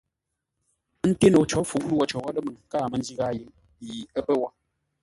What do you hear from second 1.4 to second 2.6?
có fuʼ lwo cər wó lə́ məŋ